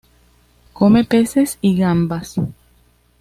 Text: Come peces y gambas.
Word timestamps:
Come 0.73 1.03
peces 1.05 1.59
y 1.61 1.77
gambas. 1.77 2.37